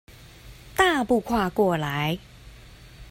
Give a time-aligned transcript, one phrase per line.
[0.75, 2.17] 大步跨過來